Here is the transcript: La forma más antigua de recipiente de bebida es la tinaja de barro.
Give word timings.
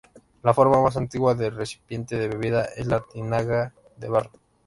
La 0.41 0.51
forma 0.51 0.81
más 0.81 0.97
antigua 0.97 1.35
de 1.35 1.51
recipiente 1.51 2.17
de 2.17 2.27
bebida 2.27 2.65
es 2.75 2.87
la 2.87 3.01
tinaja 3.01 3.71
de 3.97 4.09
barro. 4.09 4.31